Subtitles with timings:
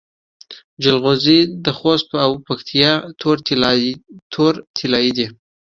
[0.83, 2.91] جلغوزي د خوست او پکتیا
[4.31, 5.27] تور طلایی دي.